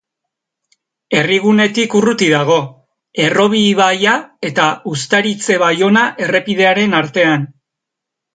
Herrigunetik 1.17 1.93
urruti 1.99 2.29
dago, 2.31 2.55
Errobi 3.25 3.61
ibaia 3.75 4.15
eta 4.49 4.67
Uztaritze-Baiona 4.95 6.05
errepidearen 6.31 6.99
artean. 7.03 7.47